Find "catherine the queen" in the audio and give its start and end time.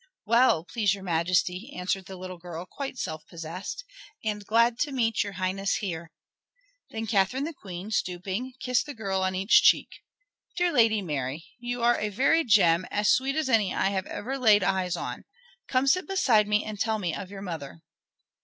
7.05-7.91